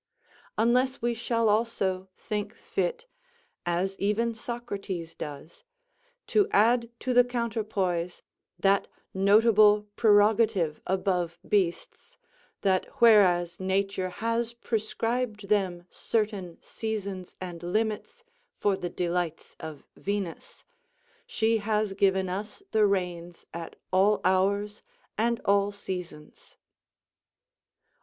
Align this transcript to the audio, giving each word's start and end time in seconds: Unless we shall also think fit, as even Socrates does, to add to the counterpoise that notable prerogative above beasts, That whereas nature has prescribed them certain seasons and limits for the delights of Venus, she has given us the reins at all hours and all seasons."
Unless 0.57 0.99
we 1.03 1.13
shall 1.13 1.47
also 1.47 2.09
think 2.17 2.55
fit, 2.55 3.05
as 3.67 3.95
even 3.99 4.33
Socrates 4.33 5.13
does, 5.13 5.63
to 6.25 6.47
add 6.49 6.89
to 7.01 7.13
the 7.13 7.23
counterpoise 7.23 8.23
that 8.57 8.87
notable 9.13 9.83
prerogative 9.95 10.81
above 10.87 11.37
beasts, 11.47 12.17
That 12.61 12.87
whereas 12.99 13.59
nature 13.59 14.09
has 14.09 14.55
prescribed 14.55 15.49
them 15.49 15.85
certain 15.91 16.57
seasons 16.63 17.35
and 17.39 17.61
limits 17.61 18.23
for 18.57 18.75
the 18.75 18.89
delights 18.89 19.55
of 19.59 19.83
Venus, 19.95 20.63
she 21.27 21.57
has 21.59 21.93
given 21.93 22.27
us 22.27 22.63
the 22.71 22.87
reins 22.87 23.45
at 23.53 23.75
all 23.93 24.19
hours 24.25 24.81
and 25.15 25.39
all 25.45 25.71
seasons." 25.71 26.57